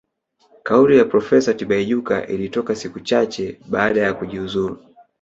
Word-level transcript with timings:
Kauli 0.63 0.97
ya 0.97 1.05
Profesa 1.05 1.53
Tibaijuka 1.53 2.27
ilitoka 2.27 2.75
siku 2.75 2.99
chache 2.99 3.59
baada 3.69 4.01
ya 4.01 4.13
kujiuzulu 4.13 4.83